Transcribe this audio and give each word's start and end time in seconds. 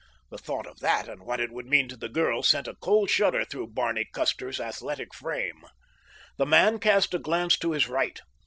The 0.31 0.39
thought 0.39 0.65
of 0.65 0.79
that 0.79 1.07
and 1.07 1.21
what 1.21 1.39
it 1.39 1.51
would 1.51 1.67
mean 1.67 1.87
to 1.89 1.95
the 1.95 2.09
girl 2.09 2.41
sent 2.41 2.67
a 2.67 2.73
cold 2.73 3.11
shudder 3.11 3.45
through 3.45 3.67
Barney 3.73 4.07
Custer's 4.11 4.59
athletic 4.59 5.13
frame. 5.13 5.63
The 6.37 6.45
man 6.47 6.79
cast 6.79 7.13
a 7.13 7.19
glance 7.19 7.55
to 7.59 7.73
his 7.73 7.87
right. 7.87 8.19